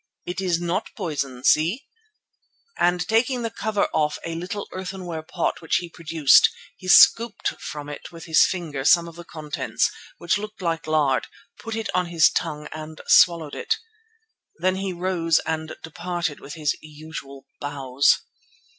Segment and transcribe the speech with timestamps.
[0.25, 1.85] It is not poison, see,"
[2.75, 7.87] and taking the cover off a little earthenware pot which he produced he scooped from
[7.87, 11.27] it with his finger some of the contents, which looked like lard,
[11.59, 13.75] put it on his tongue and swallowed it.
[14.57, 18.21] Then he rose and departed with his usual bows.